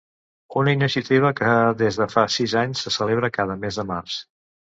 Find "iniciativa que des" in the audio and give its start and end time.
0.77-1.99